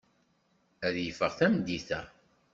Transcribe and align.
Ad 0.85 0.95
yeffeɣ 0.99 1.31
tameddit-a. 1.39 2.01